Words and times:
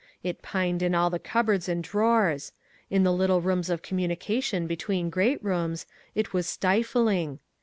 It 0.23 0.41
pined 0.41 0.81
in 0.81 0.95
all 0.95 1.11
the 1.11 1.19
cupboards 1.19 1.69
and 1.69 1.83
drawers. 1.83 2.53
In 2.89 3.03
the 3.03 3.13
little 3.13 3.39
rooms 3.39 3.69
of 3.69 3.83
communication 3.83 4.65
between 4.65 5.11
great 5.11 5.37
rooms, 5.43 5.85
it 6.15 6.33
was 6.33 6.47
stifling. 6.47 7.37